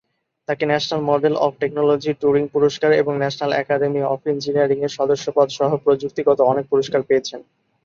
[0.47, 5.69] তাকে national medal of technology, Turing পুরস্কার এবং ন্যাশনাল অ্যাকাডেমি অফ ইঞ্জিনিয়ারিং এর সদস্যপদ সহ
[5.85, 7.39] প্রযুক্তিগত অনেক পুরস্কার পেয়েছেন।